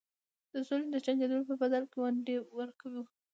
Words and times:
د 0.51 0.53
سولي 0.67 0.87
د 0.91 0.95
ټینګېدلو 1.05 1.47
په 1.49 1.55
بدل 1.61 1.83
کې 1.91 1.97
ونډې 1.99 2.35
ورکوو. 2.59 3.03